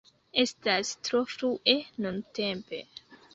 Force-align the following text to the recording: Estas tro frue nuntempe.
Estas 0.43 0.93
tro 1.09 1.21
frue 1.33 1.77
nuntempe. 2.07 2.81